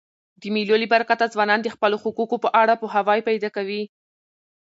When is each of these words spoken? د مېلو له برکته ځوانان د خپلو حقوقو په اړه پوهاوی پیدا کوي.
د 0.41 0.43
مېلو 0.53 0.75
له 0.81 0.87
برکته 0.93 1.25
ځوانان 1.33 1.59
د 1.61 1.67
خپلو 1.75 1.95
حقوقو 2.03 2.37
په 2.43 2.49
اړه 2.61 2.73
پوهاوی 2.81 3.19
پیدا 3.29 3.49
کوي. 3.55 3.83